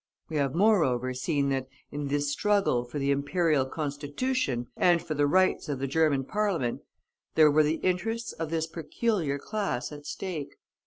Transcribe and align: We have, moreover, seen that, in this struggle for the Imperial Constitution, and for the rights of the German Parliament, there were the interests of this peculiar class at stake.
We 0.29 0.37
have, 0.37 0.55
moreover, 0.55 1.13
seen 1.13 1.49
that, 1.49 1.67
in 1.91 2.07
this 2.07 2.31
struggle 2.31 2.83
for 2.85 2.97
the 2.97 3.11
Imperial 3.11 3.67
Constitution, 3.67 4.65
and 4.75 4.99
for 4.99 5.13
the 5.13 5.27
rights 5.27 5.69
of 5.69 5.77
the 5.77 5.85
German 5.85 6.23
Parliament, 6.23 6.81
there 7.35 7.51
were 7.51 7.61
the 7.61 7.77
interests 7.83 8.31
of 8.33 8.49
this 8.49 8.65
peculiar 8.65 9.37
class 9.37 9.91
at 9.91 10.07
stake. 10.07 10.55